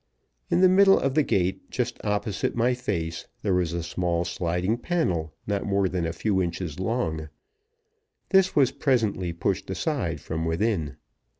In 0.49 0.61
the 0.61 0.67
middle 0.67 0.99
of 0.99 1.13
the 1.13 1.21
gate, 1.21 1.69
just 1.69 2.03
opposite 2.03 2.55
my 2.55 2.73
face, 2.73 3.27
there 3.43 3.53
was 3.53 3.71
a 3.71 3.83
small 3.83 4.25
sliding 4.25 4.79
panel, 4.79 5.31
not 5.45 5.63
more 5.63 5.87
than 5.87 6.07
a 6.07 6.11
few 6.11 6.41
inches 6.41 6.79
long; 6.79 7.29
this 8.29 8.55
was 8.55 8.71
presently 8.71 9.31
pushed 9.31 9.69
aside 9.69 10.19
from 10.19 10.43
within. 10.43 10.97